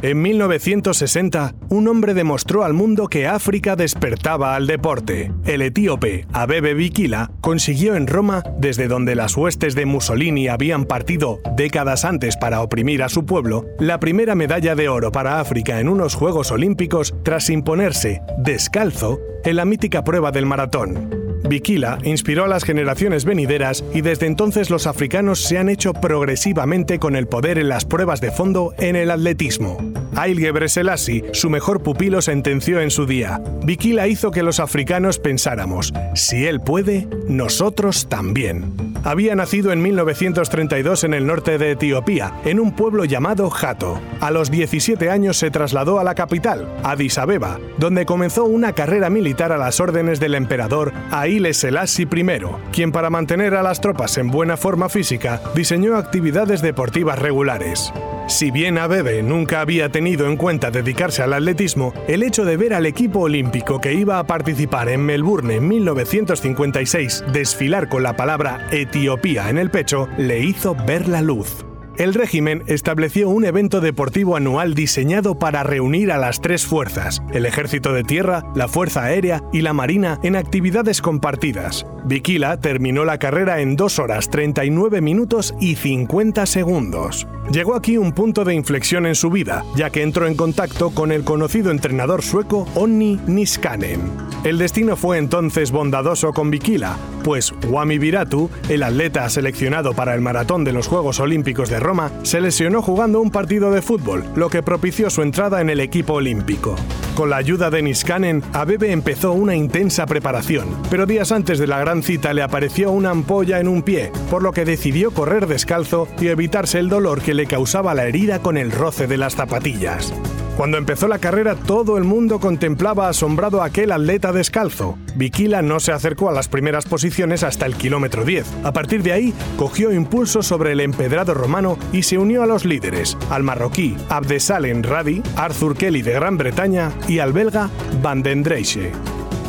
En 0.00 0.22
1960, 0.22 1.56
un 1.70 1.88
hombre 1.88 2.14
demostró 2.14 2.62
al 2.62 2.72
mundo 2.72 3.08
que 3.08 3.26
África 3.26 3.74
despertaba 3.74 4.54
al 4.54 4.68
deporte. 4.68 5.32
El 5.44 5.60
etíope 5.60 6.24
Abebe 6.32 6.74
Bikila 6.74 7.32
consiguió 7.40 7.96
en 7.96 8.06
Roma, 8.06 8.44
desde 8.56 8.86
donde 8.86 9.16
las 9.16 9.36
huestes 9.36 9.74
de 9.74 9.86
Mussolini 9.86 10.46
habían 10.46 10.84
partido 10.84 11.40
décadas 11.56 12.04
antes 12.04 12.36
para 12.36 12.62
oprimir 12.62 13.02
a 13.02 13.08
su 13.08 13.26
pueblo, 13.26 13.66
la 13.80 13.98
primera 13.98 14.36
medalla 14.36 14.76
de 14.76 14.88
oro 14.88 15.10
para 15.10 15.40
África 15.40 15.80
en 15.80 15.88
unos 15.88 16.14
Juegos 16.14 16.52
Olímpicos 16.52 17.12
tras 17.24 17.50
imponerse, 17.50 18.22
descalzo, 18.38 19.18
en 19.44 19.56
la 19.56 19.64
mítica 19.64 20.04
prueba 20.04 20.30
del 20.30 20.46
maratón. 20.46 21.23
Bikila 21.48 21.98
inspiró 22.04 22.44
a 22.44 22.48
las 22.48 22.64
generaciones 22.64 23.24
venideras 23.24 23.84
y 23.92 24.00
desde 24.00 24.26
entonces 24.26 24.70
los 24.70 24.86
africanos 24.86 25.40
se 25.40 25.58
han 25.58 25.68
hecho 25.68 25.92
progresivamente 25.92 26.98
con 26.98 27.16
el 27.16 27.26
poder 27.26 27.58
en 27.58 27.68
las 27.68 27.84
pruebas 27.84 28.20
de 28.20 28.30
fondo 28.30 28.74
en 28.78 28.96
el 28.96 29.10
atletismo. 29.10 29.76
Haile 30.16 30.42
Gebrselassie, 30.42 31.24
su 31.32 31.50
mejor 31.50 31.82
pupilo, 31.82 32.22
sentenció 32.22 32.80
en 32.80 32.90
su 32.90 33.04
día: 33.06 33.42
Bikila 33.64 34.06
hizo 34.06 34.30
que 34.30 34.42
los 34.42 34.60
africanos 34.60 35.18
pensáramos, 35.18 35.92
si 36.14 36.46
él 36.46 36.60
puede, 36.60 37.08
nosotros 37.28 38.08
también. 38.08 38.94
Había 39.04 39.34
nacido 39.34 39.70
en 39.72 39.82
1932 39.82 41.04
en 41.04 41.12
el 41.12 41.26
norte 41.26 41.58
de 41.58 41.72
Etiopía, 41.72 42.32
en 42.46 42.58
un 42.58 42.72
pueblo 42.72 43.04
llamado 43.04 43.50
Jato. 43.50 44.00
A 44.20 44.30
los 44.30 44.50
17 44.50 45.10
años 45.10 45.36
se 45.36 45.50
trasladó 45.50 45.98
a 45.98 46.04
la 46.04 46.14
capital, 46.14 46.66
Addis 46.82 47.18
Abeba, 47.18 47.58
donde 47.76 48.06
comenzó 48.06 48.44
una 48.44 48.72
carrera 48.72 49.10
militar 49.10 49.52
a 49.52 49.58
las 49.58 49.78
órdenes 49.78 50.20
del 50.20 50.34
emperador 50.34 50.92
Haile 51.34 51.52
Selassie 51.52 52.06
I, 52.06 52.40
quien 52.70 52.92
para 52.92 53.10
mantener 53.10 53.54
a 53.54 53.62
las 53.64 53.80
tropas 53.80 54.18
en 54.18 54.30
buena 54.30 54.56
forma 54.56 54.88
física 54.88 55.42
diseñó 55.56 55.96
actividades 55.96 56.62
deportivas 56.62 57.18
regulares. 57.18 57.92
Si 58.28 58.52
bien 58.52 58.78
Abebe 58.78 59.20
nunca 59.24 59.60
había 59.60 59.88
tenido 59.88 60.28
en 60.28 60.36
cuenta 60.36 60.70
dedicarse 60.70 61.24
al 61.24 61.32
atletismo, 61.32 61.92
el 62.06 62.22
hecho 62.22 62.44
de 62.44 62.56
ver 62.56 62.72
al 62.72 62.86
equipo 62.86 63.20
olímpico 63.20 63.80
que 63.80 63.94
iba 63.94 64.20
a 64.20 64.26
participar 64.28 64.88
en 64.88 65.04
Melbourne 65.04 65.56
en 65.56 65.66
1956 65.66 67.24
desfilar 67.32 67.88
con 67.88 68.04
la 68.04 68.14
palabra 68.14 68.68
Etiopía 68.70 69.50
en 69.50 69.58
el 69.58 69.70
pecho 69.70 70.08
le 70.16 70.38
hizo 70.38 70.76
ver 70.86 71.08
la 71.08 71.20
luz. 71.20 71.64
El 71.96 72.12
régimen 72.12 72.64
estableció 72.66 73.28
un 73.28 73.44
evento 73.44 73.80
deportivo 73.80 74.36
anual 74.36 74.74
diseñado 74.74 75.38
para 75.38 75.62
reunir 75.62 76.10
a 76.10 76.18
las 76.18 76.40
tres 76.40 76.66
fuerzas, 76.66 77.22
el 77.32 77.46
ejército 77.46 77.92
de 77.92 78.02
tierra, 78.02 78.42
la 78.56 78.66
fuerza 78.66 79.04
aérea 79.04 79.44
y 79.52 79.60
la 79.60 79.72
marina, 79.72 80.18
en 80.24 80.34
actividades 80.34 81.00
compartidas. 81.00 81.86
Bikila 82.04 82.58
terminó 82.58 83.04
la 83.04 83.18
carrera 83.18 83.60
en 83.60 83.76
2 83.76 83.98
horas 84.00 84.28
39 84.28 85.00
minutos 85.00 85.54
y 85.60 85.76
50 85.76 86.44
segundos. 86.46 87.28
Llegó 87.50 87.74
aquí 87.76 87.96
un 87.96 88.12
punto 88.12 88.44
de 88.44 88.54
inflexión 88.54 89.06
en 89.06 89.14
su 89.14 89.30
vida, 89.30 89.64
ya 89.76 89.90
que 89.90 90.02
entró 90.02 90.26
en 90.26 90.34
contacto 90.34 90.90
con 90.90 91.12
el 91.12 91.24
conocido 91.24 91.70
entrenador 91.70 92.22
sueco 92.22 92.66
Onni 92.74 93.20
Niskanen. 93.26 94.00
El 94.44 94.58
destino 94.58 94.96
fue 94.96 95.18
entonces 95.18 95.70
bondadoso 95.70 96.32
con 96.32 96.50
Bikila, 96.50 96.96
pues 97.22 97.54
Wami 97.68 97.98
Viratu, 97.98 98.50
el 98.68 98.82
atleta 98.82 99.28
seleccionado 99.30 99.94
para 99.94 100.14
el 100.14 100.20
maratón 100.20 100.64
de 100.64 100.72
los 100.72 100.88
Juegos 100.88 101.20
Olímpicos 101.20 101.70
de 101.70 101.80
Roma, 101.84 102.10
se 102.22 102.40
lesionó 102.40 102.80
jugando 102.80 103.20
un 103.20 103.30
partido 103.30 103.70
de 103.70 103.82
fútbol, 103.82 104.24
lo 104.36 104.48
que 104.48 104.62
propició 104.62 105.10
su 105.10 105.20
entrada 105.20 105.60
en 105.60 105.68
el 105.68 105.80
equipo 105.80 106.14
olímpico. 106.14 106.76
Con 107.14 107.28
la 107.28 107.36
ayuda 107.36 107.68
de 107.68 107.82
Niskanen, 107.82 108.42
Abebe 108.54 108.90
empezó 108.90 109.32
una 109.32 109.54
intensa 109.54 110.06
preparación, 110.06 110.66
pero 110.90 111.04
días 111.04 111.30
antes 111.30 111.58
de 111.58 111.66
la 111.66 111.78
gran 111.78 112.02
cita 112.02 112.32
le 112.32 112.42
apareció 112.42 112.90
una 112.90 113.10
ampolla 113.10 113.60
en 113.60 113.68
un 113.68 113.82
pie, 113.82 114.10
por 114.30 114.42
lo 114.42 114.52
que 114.52 114.64
decidió 114.64 115.10
correr 115.10 115.46
descalzo 115.46 116.08
y 116.18 116.28
evitarse 116.28 116.78
el 116.78 116.88
dolor 116.88 117.20
que 117.20 117.34
le 117.34 117.46
causaba 117.46 117.92
la 117.92 118.06
herida 118.06 118.38
con 118.38 118.56
el 118.56 118.72
roce 118.72 119.06
de 119.06 119.18
las 119.18 119.34
zapatillas. 119.34 120.14
Cuando 120.56 120.78
empezó 120.78 121.08
la 121.08 121.18
carrera 121.18 121.56
todo 121.56 121.98
el 121.98 122.04
mundo 122.04 122.38
contemplaba 122.38 123.08
asombrado 123.08 123.60
a 123.60 123.66
aquel 123.66 123.90
atleta 123.90 124.32
descalzo. 124.32 124.96
Vikila 125.16 125.62
no 125.62 125.80
se 125.80 125.90
acercó 125.90 126.28
a 126.28 126.32
las 126.32 126.46
primeras 126.48 126.84
posiciones 126.84 127.42
hasta 127.42 127.66
el 127.66 127.74
kilómetro 127.74 128.24
10. 128.24 128.46
A 128.62 128.72
partir 128.72 129.02
de 129.02 129.12
ahí 129.12 129.34
cogió 129.56 129.92
impulso 129.92 130.42
sobre 130.42 130.72
el 130.72 130.80
empedrado 130.80 131.34
romano 131.34 131.76
y 131.92 132.04
se 132.04 132.18
unió 132.18 132.44
a 132.44 132.46
los 132.46 132.64
líderes, 132.64 133.18
al 133.30 133.42
marroquí 133.42 133.96
Abdesalen 134.08 134.84
Radi, 134.84 135.22
Arthur 135.36 135.76
Kelly 135.76 136.02
de 136.02 136.12
Gran 136.12 136.38
Bretaña 136.38 136.92
y 137.08 137.18
al 137.18 137.32
belga 137.32 137.68
Van 138.00 138.22
den 138.22 138.44
Dreiche. 138.44 138.92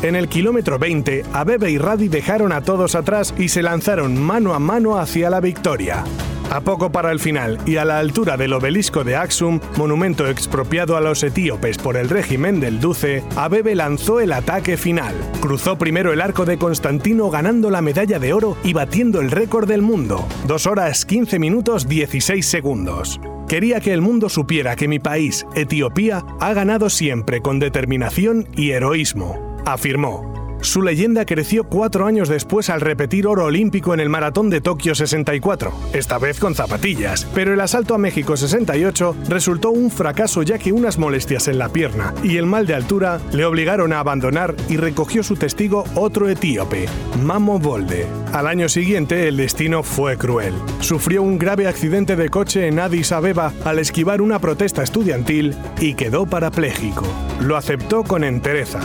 En 0.02 0.16
el 0.16 0.28
kilómetro 0.28 0.78
20, 0.78 1.24
Abebe 1.32 1.70
y 1.70 1.78
Radi 1.78 2.08
dejaron 2.08 2.52
a 2.52 2.62
todos 2.62 2.96
atrás 2.96 3.32
y 3.38 3.48
se 3.48 3.62
lanzaron 3.62 4.20
mano 4.20 4.54
a 4.54 4.58
mano 4.58 4.98
hacia 4.98 5.30
la 5.30 5.40
victoria. 5.40 6.04
A 6.50 6.60
poco 6.60 6.92
para 6.92 7.10
el 7.10 7.18
final 7.18 7.58
y 7.66 7.76
a 7.76 7.84
la 7.84 7.98
altura 7.98 8.36
del 8.36 8.52
obelisco 8.52 9.04
de 9.04 9.16
Axum, 9.16 9.60
monumento 9.76 10.28
expropiado 10.28 10.96
a 10.96 11.00
los 11.00 11.22
etíopes 11.22 11.76
por 11.76 11.96
el 11.96 12.08
régimen 12.08 12.60
del 12.60 12.80
Duce, 12.80 13.24
Abebe 13.34 13.74
lanzó 13.74 14.20
el 14.20 14.32
ataque 14.32 14.76
final. 14.76 15.14
Cruzó 15.40 15.76
primero 15.76 16.12
el 16.12 16.20
arco 16.20 16.44
de 16.44 16.56
Constantino 16.56 17.30
ganando 17.30 17.70
la 17.70 17.82
medalla 17.82 18.18
de 18.18 18.32
oro 18.32 18.56
y 18.62 18.72
batiendo 18.72 19.20
el 19.20 19.30
récord 19.30 19.68
del 19.68 19.82
mundo, 19.82 20.26
2 20.46 20.66
horas 20.66 21.04
15 21.04 21.38
minutos 21.38 21.88
16 21.88 22.46
segundos. 22.46 23.20
Quería 23.48 23.80
que 23.80 23.92
el 23.92 24.00
mundo 24.00 24.28
supiera 24.28 24.76
que 24.76 24.88
mi 24.88 24.98
país, 24.98 25.46
Etiopía, 25.54 26.24
ha 26.40 26.52
ganado 26.52 26.90
siempre 26.90 27.40
con 27.40 27.58
determinación 27.58 28.48
y 28.56 28.70
heroísmo, 28.70 29.56
afirmó. 29.64 30.45
Su 30.66 30.82
leyenda 30.82 31.24
creció 31.24 31.62
cuatro 31.62 32.06
años 32.06 32.28
después 32.28 32.70
al 32.70 32.80
repetir 32.80 33.28
oro 33.28 33.44
olímpico 33.44 33.94
en 33.94 34.00
el 34.00 34.08
Maratón 34.08 34.50
de 34.50 34.60
Tokio 34.60 34.96
64, 34.96 35.72
esta 35.92 36.18
vez 36.18 36.40
con 36.40 36.56
zapatillas, 36.56 37.24
pero 37.32 37.54
el 37.54 37.60
asalto 37.60 37.94
a 37.94 37.98
México 37.98 38.36
68 38.36 39.14
resultó 39.28 39.70
un 39.70 39.92
fracaso 39.92 40.42
ya 40.42 40.58
que 40.58 40.72
unas 40.72 40.98
molestias 40.98 41.46
en 41.46 41.58
la 41.58 41.68
pierna 41.68 42.14
y 42.24 42.36
el 42.36 42.46
mal 42.46 42.66
de 42.66 42.74
altura 42.74 43.20
le 43.32 43.44
obligaron 43.44 43.92
a 43.92 44.00
abandonar 44.00 44.56
y 44.68 44.76
recogió 44.76 45.22
su 45.22 45.36
testigo 45.36 45.84
otro 45.94 46.28
etíope, 46.28 46.86
Mamo 47.22 47.60
Bolde. 47.60 48.04
Al 48.32 48.48
año 48.48 48.68
siguiente 48.68 49.28
el 49.28 49.36
destino 49.36 49.84
fue 49.84 50.18
cruel. 50.18 50.52
Sufrió 50.80 51.22
un 51.22 51.38
grave 51.38 51.68
accidente 51.68 52.16
de 52.16 52.28
coche 52.28 52.66
en 52.66 52.80
Addis 52.80 53.12
Abeba 53.12 53.52
al 53.64 53.78
esquivar 53.78 54.20
una 54.20 54.40
protesta 54.40 54.82
estudiantil 54.82 55.54
y 55.80 55.94
quedó 55.94 56.26
parapléjico. 56.26 57.06
Lo 57.40 57.56
aceptó 57.56 58.02
con 58.02 58.24
entereza. 58.24 58.80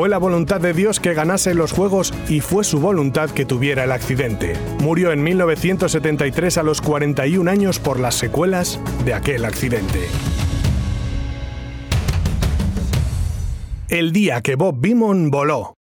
Fue 0.00 0.08
la 0.08 0.16
voluntad 0.16 0.62
de 0.62 0.72
Dios 0.72 0.98
que 0.98 1.12
ganase 1.12 1.52
los 1.52 1.72
Juegos 1.72 2.14
y 2.26 2.40
fue 2.40 2.64
su 2.64 2.80
voluntad 2.80 3.28
que 3.28 3.44
tuviera 3.44 3.84
el 3.84 3.92
accidente. 3.92 4.54
Murió 4.80 5.12
en 5.12 5.22
1973 5.22 6.56
a 6.56 6.62
los 6.62 6.80
41 6.80 7.50
años 7.50 7.78
por 7.78 8.00
las 8.00 8.14
secuelas 8.14 8.80
de 9.04 9.12
aquel 9.12 9.44
accidente. 9.44 10.08
El 13.90 14.12
día 14.12 14.40
que 14.40 14.54
Bob 14.54 14.76
Beamon 14.80 15.30
voló. 15.30 15.79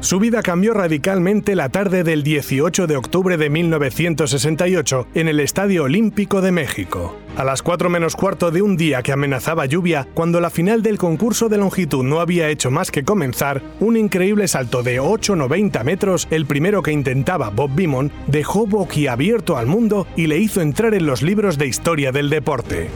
Su 0.00 0.20
vida 0.20 0.42
cambió 0.42 0.74
radicalmente 0.74 1.56
la 1.56 1.70
tarde 1.70 2.04
del 2.04 2.22
18 2.22 2.86
de 2.86 2.96
octubre 2.96 3.36
de 3.36 3.50
1968 3.50 5.08
en 5.14 5.26
el 5.26 5.40
Estadio 5.40 5.84
Olímpico 5.84 6.40
de 6.40 6.52
México. 6.52 7.16
A 7.36 7.42
las 7.42 7.62
4 7.62 7.90
menos 7.90 8.14
cuarto 8.14 8.52
de 8.52 8.62
un 8.62 8.76
día 8.76 9.02
que 9.02 9.10
amenazaba 9.10 9.66
lluvia, 9.66 10.06
cuando 10.14 10.40
la 10.40 10.50
final 10.50 10.82
del 10.82 10.98
concurso 10.98 11.48
de 11.48 11.58
longitud 11.58 12.04
no 12.04 12.20
había 12.20 12.48
hecho 12.48 12.70
más 12.70 12.92
que 12.92 13.04
comenzar, 13.04 13.60
un 13.80 13.96
increíble 13.96 14.46
salto 14.46 14.84
de 14.84 15.00
8,90 15.00 15.82
metros, 15.82 16.28
el 16.30 16.46
primero 16.46 16.80
que 16.80 16.92
intentaba 16.92 17.50
Bob 17.50 17.74
Beamon, 17.74 18.12
dejó 18.28 18.68
boquiabierto 18.68 19.56
al 19.56 19.66
mundo 19.66 20.06
y 20.14 20.28
le 20.28 20.38
hizo 20.38 20.60
entrar 20.60 20.94
en 20.94 21.06
los 21.06 21.22
libros 21.22 21.58
de 21.58 21.66
historia 21.66 22.12
del 22.12 22.30
deporte. 22.30 22.88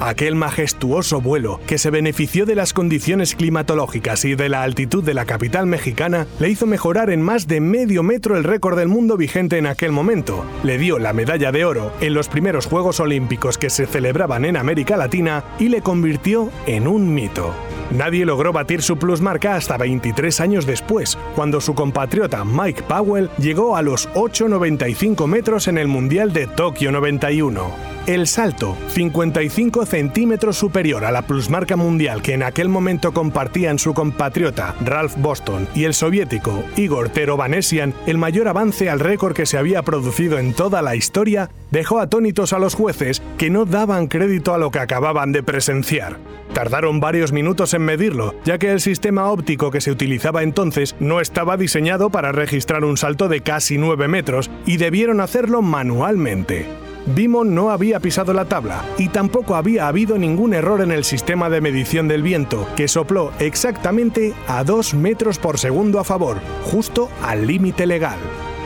Aquel 0.00 0.34
majestuoso 0.34 1.20
vuelo, 1.20 1.60
que 1.66 1.78
se 1.78 1.90
benefició 1.90 2.46
de 2.46 2.54
las 2.54 2.72
condiciones 2.72 3.34
climatológicas 3.34 4.24
y 4.24 4.34
de 4.34 4.48
la 4.48 4.62
altitud 4.62 5.04
de 5.04 5.14
la 5.14 5.24
capital 5.24 5.66
mexicana, 5.66 6.26
le 6.40 6.50
hizo 6.50 6.66
mejorar 6.66 7.10
en 7.10 7.22
más 7.22 7.46
de 7.46 7.60
medio 7.60 8.02
metro 8.02 8.36
el 8.36 8.44
récord 8.44 8.78
del 8.78 8.88
mundo 8.88 9.16
vigente 9.16 9.58
en 9.58 9.66
aquel 9.66 9.92
momento. 9.92 10.44
Le 10.64 10.78
dio 10.78 10.98
la 10.98 11.12
medalla 11.12 11.52
de 11.52 11.64
oro 11.64 11.92
en 12.00 12.14
los 12.14 12.28
primeros 12.28 12.66
Juegos 12.66 13.00
Olímpicos 13.00 13.58
que 13.58 13.70
se 13.70 13.86
celebraban 13.86 14.44
en 14.44 14.56
América 14.56 14.96
Latina 14.96 15.44
y 15.58 15.68
le 15.68 15.82
convirtió 15.82 16.50
en 16.66 16.88
un 16.88 17.14
mito. 17.14 17.54
Nadie 17.92 18.24
logró 18.24 18.52
batir 18.52 18.80
su 18.80 18.96
plusmarca 18.96 19.54
hasta 19.54 19.76
23 19.76 20.40
años 20.40 20.66
después, 20.66 21.18
cuando 21.36 21.60
su 21.60 21.74
compatriota 21.74 22.42
Mike 22.42 22.84
Powell 22.84 23.28
llegó 23.38 23.76
a 23.76 23.82
los 23.82 24.08
8,95 24.14 25.26
metros 25.26 25.68
en 25.68 25.76
el 25.76 25.88
Mundial 25.88 26.32
de 26.32 26.46
Tokio 26.46 26.90
91. 26.90 27.92
El 28.08 28.26
salto, 28.26 28.76
55 28.88 29.86
centímetros 29.86 30.58
superior 30.58 31.04
a 31.04 31.12
la 31.12 31.22
plusmarca 31.22 31.76
mundial 31.76 32.20
que 32.20 32.34
en 32.34 32.42
aquel 32.42 32.68
momento 32.68 33.12
compartían 33.12 33.78
su 33.78 33.94
compatriota 33.94 34.74
Ralph 34.84 35.14
Boston 35.18 35.68
y 35.72 35.84
el 35.84 35.94
soviético 35.94 36.64
Igor 36.76 37.10
Terovanesian, 37.10 37.94
el 38.08 38.18
mayor 38.18 38.48
avance 38.48 38.90
al 38.90 38.98
récord 38.98 39.36
que 39.36 39.46
se 39.46 39.56
había 39.56 39.82
producido 39.82 40.40
en 40.40 40.52
toda 40.52 40.82
la 40.82 40.96
historia, 40.96 41.50
dejó 41.70 42.00
atónitos 42.00 42.52
a 42.52 42.58
los 42.58 42.74
jueces 42.74 43.22
que 43.38 43.50
no 43.50 43.66
daban 43.66 44.08
crédito 44.08 44.52
a 44.52 44.58
lo 44.58 44.72
que 44.72 44.80
acababan 44.80 45.30
de 45.30 45.44
presenciar. 45.44 46.18
Tardaron 46.54 46.98
varios 46.98 47.30
minutos 47.30 47.72
en 47.72 47.82
medirlo, 47.82 48.34
ya 48.44 48.58
que 48.58 48.72
el 48.72 48.80
sistema 48.80 49.30
óptico 49.30 49.70
que 49.70 49.80
se 49.80 49.92
utilizaba 49.92 50.42
entonces 50.42 50.96
no 50.98 51.20
estaba 51.20 51.56
diseñado 51.56 52.10
para 52.10 52.32
registrar 52.32 52.84
un 52.84 52.96
salto 52.96 53.28
de 53.28 53.42
casi 53.42 53.78
9 53.78 54.08
metros 54.08 54.50
y 54.66 54.78
debieron 54.78 55.20
hacerlo 55.20 55.62
manualmente. 55.62 56.81
Bimon 57.06 57.54
no 57.54 57.70
había 57.70 57.98
pisado 57.98 58.32
la 58.32 58.44
tabla 58.44 58.84
y 58.96 59.08
tampoco 59.08 59.56
había 59.56 59.88
habido 59.88 60.18
ningún 60.18 60.54
error 60.54 60.80
en 60.80 60.92
el 60.92 61.04
sistema 61.04 61.50
de 61.50 61.60
medición 61.60 62.06
del 62.06 62.22
viento, 62.22 62.68
que 62.76 62.86
sopló 62.86 63.32
exactamente 63.40 64.34
a 64.46 64.62
2 64.62 64.94
metros 64.94 65.38
por 65.38 65.58
segundo 65.58 65.98
a 65.98 66.04
favor, 66.04 66.38
justo 66.64 67.10
al 67.22 67.46
límite 67.46 67.86
legal. 67.86 68.18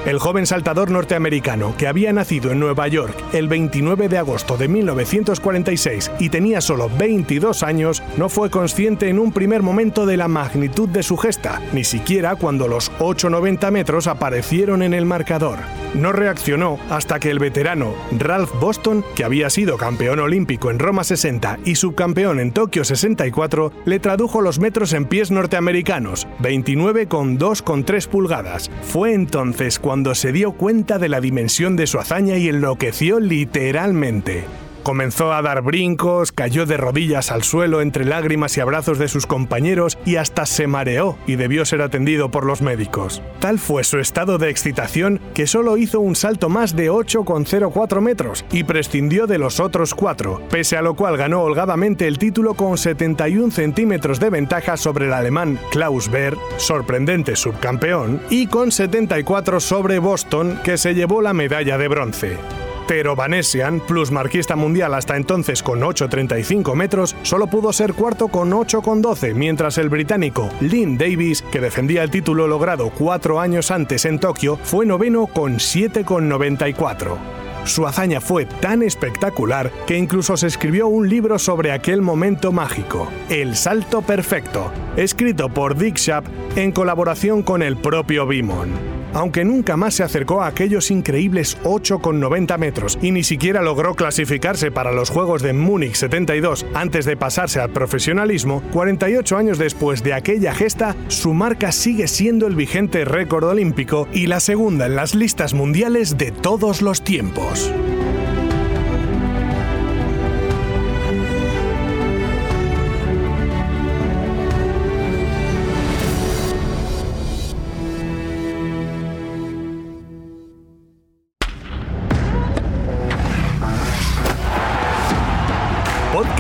El 0.07 0.21
joven 0.21 0.47
saltador 0.47 0.93
norteamericano, 0.93 1.75
que 1.77 1.89
había 1.89 2.13
nacido 2.13 2.53
en 2.53 2.61
Nueva 2.61 2.87
York 2.87 3.17
el 3.33 3.49
29 3.49 4.09
de 4.09 4.19
agosto 4.19 4.57
de 4.57 4.69
1946 4.69 6.13
y 6.21 6.29
tenía 6.29 6.61
solo 6.61 6.89
22 6.97 7.65
años, 7.65 8.05
no 8.17 8.29
fue 8.29 8.49
consciente 8.49 9.09
en 9.09 9.19
un 9.19 9.33
primer 9.33 9.65
momento 9.65 10.07
de 10.07 10.17
la 10.17 10.29
magnitud 10.29 10.89
de 10.89 11.03
su 11.03 11.17
gesta, 11.17 11.61
ni 11.73 11.83
siquiera 11.83 12.37
cuando 12.37 12.69
los 12.69 12.93
8,90 13.01 13.73
metros 13.73 14.07
aparecieron 14.07 14.85
en 14.85 14.95
el 14.95 15.07
marcador. 15.07 15.59
No 15.95 16.13
reaccionó 16.13 16.79
hasta 16.89 17.19
que 17.19 17.31
el 17.33 17.41
veterano 17.41 17.93
Ralph 18.17 18.53
Boston, 18.61 19.05
que 19.17 19.25
había 19.25 19.51
sido 19.51 19.77
campeón 19.77 20.21
olímpico 20.21 20.71
en 20.71 20.79
Roma 20.79 21.03
60 21.03 21.59
y 21.65 21.75
subcampeón 21.75 22.39
en 22.39 22.53
Tokio 22.53 22.85
64, 22.85 23.73
le 23.85 23.99
tradujo 23.99 24.41
los 24.41 24.61
metros 24.61 24.93
en 24.93 25.07
pies 25.07 25.33
norteamericanos, 25.33 26.29
29,2,3 26.41 28.07
pulgadas. 28.09 28.71
Fue 28.83 29.13
entonces 29.13 29.81
cuando 29.81 29.96
cuando 29.97 30.15
se 30.15 30.31
dio 30.31 30.53
cuenta 30.53 30.99
de 30.99 31.09
la 31.09 31.23
dimensión 31.23 31.75
de 31.75 31.87
su 31.87 31.99
hazaña 31.99 32.37
y 32.37 32.51
enloqueció 32.51 33.19
literalmente. 33.19 34.45
Comenzó 34.87 35.33
a 35.33 35.43
dar 35.43 35.63
brincos, 35.63 36.31
cayó 36.31 36.65
de 36.65 36.77
rodillas 36.77 37.33
al 37.33 37.43
suelo 37.43 37.81
entre 37.81 38.05
lágrimas 38.05 38.57
y 38.57 38.61
abrazos 38.61 39.01
de 39.01 39.09
sus 39.09 39.27
compañeros 39.27 39.99
y 40.07 40.15
hasta 40.15 40.47
se 40.47 40.69
mareó 40.69 41.19
y 41.27 41.35
debió 41.35 41.65
ser 41.65 41.83
atendido 41.83 42.31
por 42.31 42.47
los 42.47 42.63
médicos. 42.63 43.21
Tal 43.41 43.59
fue 43.59 43.83
su 43.83 43.99
estado 43.99 44.39
de 44.39 44.49
excitación 44.49 45.21
que 45.35 45.49
solo 45.49 45.77
hizo 45.77 45.99
un 45.99 46.15
salto 46.15 46.49
más 46.49 46.77
de 46.77 46.89
8,04 46.89 48.01
metros 48.01 48.45
y 48.53 48.63
prescindió 48.63 49.27
de 49.27 49.39
los 49.39 49.59
otros 49.59 49.93
cuatro, 49.93 50.41
pese 50.51 50.77
a 50.77 50.83
lo 50.83 50.95
cual 50.95 51.17
ganó 51.17 51.43
holgadamente 51.43 52.07
el 52.07 52.19
título 52.19 52.55
con 52.55 52.79
71 52.79 53.51
centímetros 53.51 54.21
de 54.21 54.31
ventaja 54.31 54.77
sobre 54.77 55.07
el 55.07 55.15
alemán 55.15 55.59
Klaus 55.73 56.09
Beer, 56.09 56.37
sorprendente 56.59 57.35
subcampeón, 57.35 58.21
y 58.31 58.47
con 58.47 58.71
74 58.71 59.59
sobre 59.59 59.99
Boston, 59.99 60.61
que 60.63 60.79
se 60.79 60.95
llevó 60.95 61.23
la 61.23 61.33
medalla 61.33 61.77
de 61.77 61.89
bronce. 61.89 62.39
Pero 62.87 63.17
Vanessian, 63.17 63.81
plusmarquista 63.81 64.55
mundial 64.55 64.95
hasta 64.95 65.17
entonces 65.17 65.63
con 65.63 65.81
8,35 65.81 66.75
metros, 66.75 67.17
solo 67.23 67.49
pudo 67.49 67.73
ser 67.73 67.95
cuarto 67.95 68.29
con 68.29 68.53
8,12, 68.53 69.35
mientras 69.35 69.79
el 69.79 69.89
británico 69.89 70.49
Lynn 70.61 70.97
Davis, 70.97 71.43
que 71.43 71.61
defendía 71.61 72.05
el 72.05 72.11
título 72.11 72.47
logrado 72.47 72.91
cuatro 72.91 73.41
años 73.41 73.71
antes 73.71 74.05
en 74.05 74.21
Tokio, 74.21 74.59
fue 74.63 74.87
noveno 74.87 75.27
con 75.27 75.55
7,94. 75.55 77.17
Su 77.65 77.85
hazaña 77.85 78.21
fue 78.21 78.47
tan 78.47 78.85
espectacular 78.85 79.73
que 79.89 79.99
incluso 79.99 80.37
se 80.37 80.47
escribió 80.47 80.87
un 80.87 81.09
libro 81.09 81.41
sobre 81.41 81.73
aquel 81.73 82.01
momento 82.01 82.53
mágico, 82.53 83.09
El 83.29 83.57
Salto 83.57 84.03
Perfecto, 84.03 84.73
escrito 84.97 85.49
por 85.49 85.77
Dick 85.77 85.97
Schaap 85.97 86.27
en 86.55 86.71
colaboración 86.71 87.43
con 87.43 87.63
el 87.63 87.77
propio 87.77 88.25
Beamon 88.25 88.96
aunque 89.17 89.47
nunca 89.47 89.79
más 89.79 89.95
se 89.95 90.03
acercó 90.03 90.43
a 90.43 90.47
aquellos 90.47 90.91
increíbles 90.91 91.57
8,90 91.65 92.59
metros 92.59 92.99
y 93.01 93.13
ni 93.13 93.25
siquiera 93.25 93.63
logró 93.63 93.95
clasificarse 93.95 94.71
para 94.71 94.93
los 94.93 95.09
Juegos 95.09 95.41
de 95.41 95.55
Múnich 95.55 95.95
72 95.95 96.67
antes 96.75 97.07
de 97.07 97.17
pasarse 97.17 97.59
al 97.59 97.71
profesionalismo, 97.71 98.63
48 98.73 99.37
años 99.39 99.59
después 99.59 100.03
de 100.03 100.13
aquella 100.13 100.55
gesta, 100.55 100.95
su 101.09 101.33
marca 101.33 101.73
sigue 101.73 102.09
siendo 102.09 102.47
el 102.47 102.57
vigente 102.57 103.07
récord 103.07 103.45
olímpico 103.45 104.07
y 104.13 104.27
la 104.27 104.39
segunda 104.39 104.85
en 104.85 104.97
las 104.97 105.15
listas 105.15 105.55
mundiales 105.55 106.19
de 106.19 106.31
todos 106.31 106.83
los 106.83 107.03
tiempos. 107.03 107.73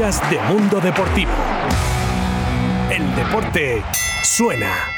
De 0.06 0.38
Mundo 0.48 0.80
Deportivo. 0.80 1.32
El 2.88 3.12
deporte 3.16 3.82
suena. 4.22 4.95